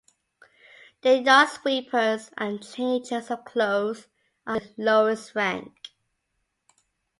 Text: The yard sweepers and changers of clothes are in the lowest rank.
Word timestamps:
The 1.03 1.19
yard 1.19 1.49
sweepers 1.49 2.31
and 2.35 2.67
changers 2.67 3.29
of 3.29 3.45
clothes 3.45 4.07
are 4.47 4.55
in 4.55 4.73
the 4.75 4.83
lowest 4.83 5.35
rank. 5.35 5.89